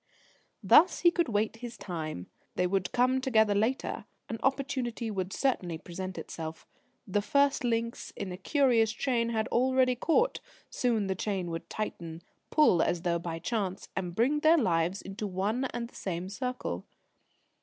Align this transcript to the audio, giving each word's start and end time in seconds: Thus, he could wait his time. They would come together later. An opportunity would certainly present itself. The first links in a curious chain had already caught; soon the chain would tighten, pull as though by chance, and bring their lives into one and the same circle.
Thus, 0.63 1.01
he 1.01 1.11
could 1.11 1.29
wait 1.29 1.57
his 1.57 1.77
time. 1.77 2.25
They 2.55 2.65
would 2.65 2.91
come 2.91 3.21
together 3.21 3.53
later. 3.53 4.05
An 4.29 4.39
opportunity 4.41 5.11
would 5.11 5.31
certainly 5.31 5.77
present 5.77 6.17
itself. 6.17 6.65
The 7.05 7.21
first 7.21 7.63
links 7.63 8.11
in 8.15 8.31
a 8.31 8.35
curious 8.37 8.91
chain 8.91 9.29
had 9.29 9.47
already 9.49 9.93
caught; 9.95 10.39
soon 10.71 11.05
the 11.05 11.13
chain 11.13 11.51
would 11.51 11.69
tighten, 11.69 12.23
pull 12.49 12.81
as 12.81 13.03
though 13.03 13.19
by 13.19 13.37
chance, 13.37 13.89
and 13.95 14.15
bring 14.15 14.39
their 14.39 14.57
lives 14.57 15.03
into 15.03 15.27
one 15.27 15.65
and 15.65 15.87
the 15.87 15.93
same 15.95 16.29
circle. 16.29 16.87